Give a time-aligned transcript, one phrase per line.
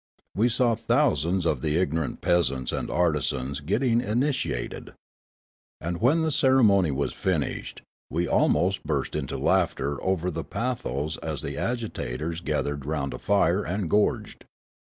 [0.33, 4.93] We saw thousands of the ignorant peasants and artisans getting initiated.
[5.79, 11.43] And when the ceremony was finished we almost burst into laughter over the pathos as
[11.43, 14.45] the agitators gathered round a fire and gorged.